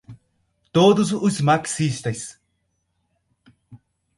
todos 0.71 1.11
os 1.13 1.39
marxistas 1.39 2.35